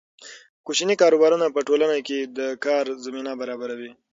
[0.65, 3.91] کوچني کاروبارونه په ټولنه کې د کار زمینه برابروي.